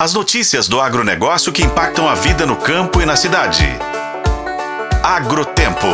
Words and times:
As 0.00 0.14
notícias 0.14 0.66
do 0.66 0.80
agronegócio 0.80 1.52
que 1.52 1.62
impactam 1.62 2.08
a 2.08 2.14
vida 2.14 2.46
no 2.46 2.56
campo 2.56 3.02
e 3.02 3.04
na 3.04 3.16
cidade. 3.16 3.66
Agrotempo. 5.04 5.86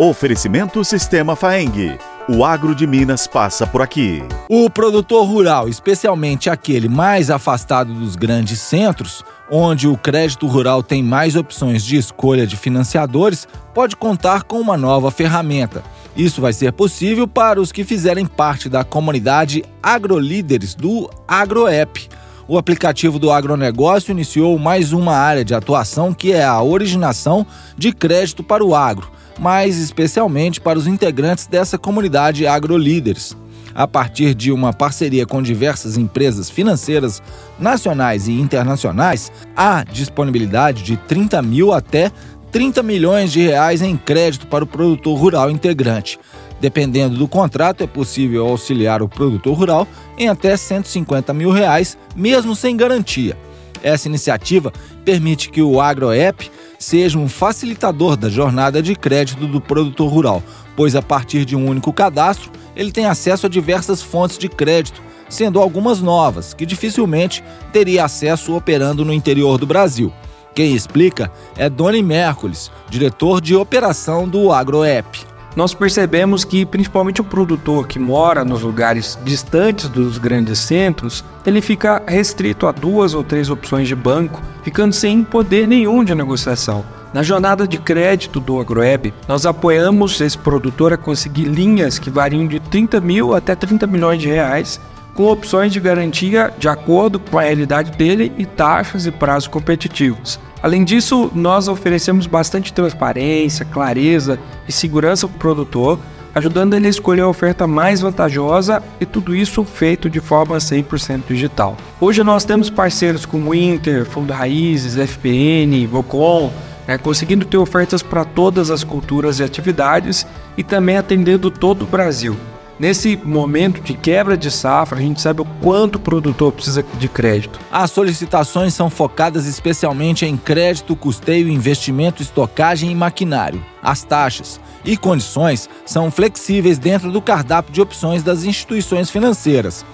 Oferecimento 0.00 0.84
Sistema 0.84 1.36
Faeng. 1.36 1.96
O 2.28 2.44
agro 2.44 2.74
de 2.74 2.88
Minas 2.88 3.28
passa 3.28 3.64
por 3.64 3.80
aqui. 3.80 4.20
O 4.48 4.68
produtor 4.68 5.24
rural, 5.24 5.68
especialmente 5.68 6.50
aquele 6.50 6.88
mais 6.88 7.30
afastado 7.30 7.94
dos 7.94 8.16
grandes 8.16 8.58
centros, 8.58 9.22
onde 9.48 9.86
o 9.86 9.96
crédito 9.96 10.48
rural 10.48 10.82
tem 10.82 11.00
mais 11.00 11.36
opções 11.36 11.84
de 11.84 11.96
escolha 11.96 12.48
de 12.48 12.56
financiadores, 12.56 13.46
pode 13.72 13.94
contar 13.94 14.42
com 14.42 14.60
uma 14.60 14.76
nova 14.76 15.12
ferramenta. 15.12 15.84
Isso 16.16 16.40
vai 16.40 16.52
ser 16.52 16.72
possível 16.72 17.28
para 17.28 17.60
os 17.60 17.70
que 17.70 17.84
fizerem 17.84 18.26
parte 18.26 18.68
da 18.68 18.82
comunidade 18.82 19.64
AgroLíderes 19.80 20.74
do 20.74 21.08
AgroApp 21.28 22.08
o 22.48 22.56
aplicativo 22.56 23.18
do 23.18 23.30
agronegócio 23.30 24.12
iniciou 24.12 24.58
mais 24.58 24.92
uma 24.92 25.14
área 25.16 25.44
de 25.44 25.54
atuação 25.54 26.14
que 26.14 26.32
é 26.32 26.44
a 26.44 26.62
originação 26.62 27.44
de 27.76 27.92
crédito 27.92 28.42
para 28.42 28.64
o 28.64 28.74
agro, 28.74 29.10
mais 29.38 29.78
especialmente 29.78 30.60
para 30.60 30.78
os 30.78 30.86
integrantes 30.86 31.46
dessa 31.46 31.76
comunidade 31.76 32.46
agrolíderes. 32.46 33.36
A 33.74 33.86
partir 33.86 34.34
de 34.34 34.50
uma 34.50 34.72
parceria 34.72 35.26
com 35.26 35.42
diversas 35.42 35.98
empresas 35.98 36.48
financeiras 36.48 37.20
nacionais 37.58 38.26
e 38.26 38.32
internacionais, 38.32 39.30
há 39.54 39.84
disponibilidade 39.84 40.82
de 40.82 40.96
30 40.96 41.42
mil 41.42 41.72
até 41.72 42.10
30 42.52 42.82
milhões 42.82 43.32
de 43.32 43.40
reais 43.42 43.82
em 43.82 43.96
crédito 43.96 44.46
para 44.46 44.64
o 44.64 44.66
produtor 44.66 45.18
rural 45.18 45.50
integrante. 45.50 46.18
Dependendo 46.60 47.16
do 47.16 47.28
contrato, 47.28 47.84
é 47.84 47.86
possível 47.86 48.46
auxiliar 48.46 49.02
o 49.02 49.08
produtor 49.08 49.56
rural 49.56 49.86
em 50.16 50.28
até 50.28 50.56
150 50.56 51.32
mil 51.34 51.50
reais, 51.50 51.98
mesmo 52.14 52.56
sem 52.56 52.76
garantia. 52.76 53.36
Essa 53.82 54.08
iniciativa 54.08 54.72
permite 55.04 55.50
que 55.50 55.60
o 55.60 55.80
AgroApp 55.80 56.50
seja 56.78 57.18
um 57.18 57.28
facilitador 57.28 58.16
da 58.16 58.28
jornada 58.28 58.82
de 58.82 58.94
crédito 58.94 59.46
do 59.46 59.60
produtor 59.60 60.10
rural, 60.10 60.42
pois 60.74 60.96
a 60.96 61.02
partir 61.02 61.44
de 61.44 61.54
um 61.54 61.68
único 61.68 61.92
cadastro, 61.92 62.50
ele 62.74 62.90
tem 62.90 63.06
acesso 63.06 63.46
a 63.46 63.50
diversas 63.50 64.02
fontes 64.02 64.38
de 64.38 64.48
crédito, 64.48 65.02
sendo 65.28 65.60
algumas 65.60 66.00
novas, 66.00 66.54
que 66.54 66.66
dificilmente 66.66 67.44
teria 67.72 68.04
acesso 68.04 68.56
operando 68.56 69.04
no 69.04 69.12
interior 69.12 69.58
do 69.58 69.66
Brasil. 69.66 70.12
Quem 70.54 70.74
explica 70.74 71.30
é 71.56 71.68
Doni 71.68 72.02
Mércules, 72.02 72.70
diretor 72.88 73.42
de 73.42 73.54
operação 73.54 74.26
do 74.26 74.52
AgroApp 74.52 75.35
nós 75.56 75.72
percebemos 75.72 76.44
que 76.44 76.66
principalmente 76.66 77.22
o 77.22 77.24
produtor 77.24 77.86
que 77.88 77.98
mora 77.98 78.44
nos 78.44 78.60
lugares 78.60 79.18
distantes 79.24 79.88
dos 79.88 80.18
grandes 80.18 80.58
centros, 80.58 81.24
ele 81.46 81.62
fica 81.62 82.02
restrito 82.06 82.66
a 82.66 82.72
duas 82.72 83.14
ou 83.14 83.24
três 83.24 83.48
opções 83.48 83.88
de 83.88 83.94
banco, 83.94 84.42
ficando 84.62 84.92
sem 84.92 85.24
poder 85.24 85.66
nenhum 85.66 86.04
de 86.04 86.14
negociação. 86.14 86.84
Na 87.14 87.22
jornada 87.22 87.66
de 87.66 87.78
crédito 87.78 88.38
do 88.38 88.60
AgroWeb, 88.60 89.14
nós 89.26 89.46
apoiamos 89.46 90.20
esse 90.20 90.36
produtor 90.36 90.92
a 90.92 90.98
conseguir 90.98 91.44
linhas 91.44 91.98
que 91.98 92.10
variam 92.10 92.46
de 92.46 92.60
30 92.60 93.00
mil 93.00 93.34
até 93.34 93.54
30 93.54 93.86
milhões 93.86 94.20
de 94.20 94.28
reais, 94.28 94.78
com 95.16 95.24
opções 95.24 95.72
de 95.72 95.80
garantia 95.80 96.52
de 96.58 96.68
acordo 96.68 97.18
com 97.18 97.38
a 97.38 97.42
realidade 97.42 97.90
dele 97.92 98.30
e 98.36 98.44
taxas 98.44 99.06
e 99.06 99.10
prazos 99.10 99.48
competitivos. 99.48 100.38
Além 100.62 100.84
disso, 100.84 101.30
nós 101.34 101.68
oferecemos 101.68 102.26
bastante 102.26 102.72
transparência, 102.72 103.64
clareza 103.64 104.38
e 104.68 104.72
segurança 104.72 105.26
para 105.26 105.36
o 105.36 105.38
produtor, 105.38 105.98
ajudando 106.34 106.74
ele 106.74 106.86
a 106.86 106.90
escolher 106.90 107.22
a 107.22 107.28
oferta 107.28 107.66
mais 107.66 108.00
vantajosa 108.02 108.82
e 109.00 109.06
tudo 109.06 109.34
isso 109.34 109.64
feito 109.64 110.10
de 110.10 110.20
forma 110.20 110.58
100% 110.58 111.22
digital. 111.28 111.76
Hoje 111.98 112.22
nós 112.22 112.44
temos 112.44 112.68
parceiros 112.68 113.24
como 113.24 113.54
Inter, 113.54 114.04
Fundo 114.04 114.32
Raízes, 114.32 114.96
FPN, 114.96 115.86
Vocon, 115.86 116.52
né, 116.86 116.98
conseguindo 116.98 117.46
ter 117.46 117.56
ofertas 117.56 118.02
para 118.02 118.24
todas 118.24 118.70
as 118.70 118.84
culturas 118.84 119.40
e 119.40 119.44
atividades 119.44 120.26
e 120.56 120.62
também 120.62 120.98
atendendo 120.98 121.50
todo 121.50 121.82
o 121.82 121.86
Brasil. 121.86 122.36
Nesse 122.78 123.16
momento 123.16 123.80
de 123.80 123.94
quebra 123.94 124.36
de 124.36 124.50
safra, 124.50 124.98
a 124.98 125.00
gente 125.00 125.20
sabe 125.20 125.40
o 125.40 125.46
quanto 125.62 125.96
o 125.96 126.00
produtor 126.00 126.52
precisa 126.52 126.84
de 126.98 127.08
crédito. 127.08 127.58
As 127.72 127.90
solicitações 127.90 128.74
são 128.74 128.90
focadas 128.90 129.46
especialmente 129.46 130.26
em 130.26 130.36
crédito, 130.36 130.94
custeio, 130.94 131.48
investimento, 131.48 132.20
estocagem 132.22 132.90
e 132.90 132.94
maquinário. 132.94 133.64
As 133.82 134.02
taxas 134.02 134.60
e 134.84 134.94
condições 134.94 135.70
são 135.86 136.10
flexíveis 136.10 136.78
dentro 136.78 137.10
do 137.10 137.22
cardápio 137.22 137.72
de 137.72 137.80
opções 137.80 138.22
das 138.22 138.44
instituições 138.44 139.08
financeiras. 139.08 139.84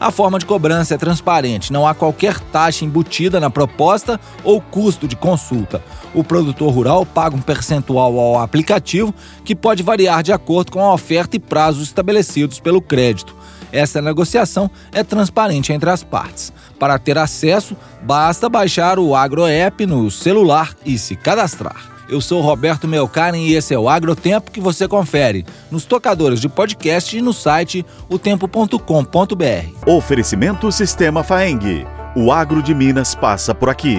A 0.00 0.10
forma 0.10 0.38
de 0.38 0.46
cobrança 0.46 0.94
é 0.94 0.96
transparente, 0.96 1.70
não 1.70 1.86
há 1.86 1.94
qualquer 1.94 2.40
taxa 2.40 2.86
embutida 2.86 3.38
na 3.38 3.50
proposta 3.50 4.18
ou 4.42 4.58
custo 4.58 5.06
de 5.06 5.14
consulta. 5.14 5.84
O 6.14 6.24
produtor 6.24 6.72
rural 6.72 7.04
paga 7.04 7.36
um 7.36 7.40
percentual 7.42 8.18
ao 8.18 8.40
aplicativo 8.40 9.14
que 9.44 9.54
pode 9.54 9.82
variar 9.82 10.22
de 10.22 10.32
acordo 10.32 10.72
com 10.72 10.80
a 10.80 10.94
oferta 10.94 11.36
e 11.36 11.38
prazos 11.38 11.82
estabelecidos 11.82 12.58
pelo 12.58 12.80
crédito. 12.80 13.36
Essa 13.70 14.00
negociação 14.00 14.70
é 14.90 15.04
transparente 15.04 15.70
entre 15.70 15.90
as 15.90 16.02
partes. 16.02 16.50
Para 16.78 16.98
ter 16.98 17.18
acesso, 17.18 17.76
basta 18.02 18.48
baixar 18.48 18.98
o 18.98 19.14
AgroApp 19.14 19.84
no 19.84 20.10
celular 20.10 20.74
e 20.82 20.98
se 20.98 21.14
cadastrar. 21.14 21.99
Eu 22.10 22.20
sou 22.20 22.40
Roberto 22.40 22.88
Melcaren 22.88 23.38
e 23.38 23.54
esse 23.54 23.72
é 23.72 23.78
o 23.78 23.88
Agrotempo 23.88 24.50
que 24.50 24.60
você 24.60 24.88
confere 24.88 25.46
nos 25.70 25.84
tocadores 25.84 26.40
de 26.40 26.48
podcast 26.48 27.16
e 27.16 27.22
no 27.22 27.32
site 27.32 27.86
otempo.com.br. 28.08 29.86
Oferecimento 29.86 30.72
Sistema 30.72 31.22
Faeng. 31.22 31.86
O 32.16 32.32
agro 32.32 32.60
de 32.64 32.74
Minas 32.74 33.14
passa 33.14 33.54
por 33.54 33.68
aqui. 33.68 33.96